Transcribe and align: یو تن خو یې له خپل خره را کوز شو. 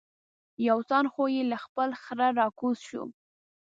یو 0.67 0.79
تن 0.89 1.05
خو 1.13 1.23
یې 1.35 1.43
له 1.51 1.57
خپل 1.65 1.89
خره 2.03 2.27
را 2.37 2.47
کوز 2.59 2.77
شو. 2.87 3.03